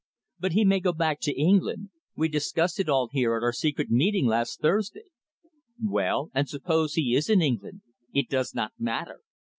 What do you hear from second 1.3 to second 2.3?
England. We